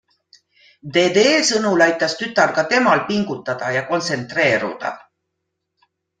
[0.95, 4.95] Dede sõnul aitas tütar ka temal pingutada ja kontsentreeruda.